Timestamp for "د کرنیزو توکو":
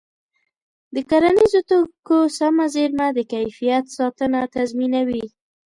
0.93-2.17